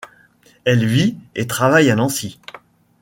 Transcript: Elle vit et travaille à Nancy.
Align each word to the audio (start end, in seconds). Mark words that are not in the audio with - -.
Elle 0.65 0.83
vit 0.87 1.15
et 1.35 1.45
travaille 1.45 1.91
à 1.91 1.95
Nancy. 1.95 2.39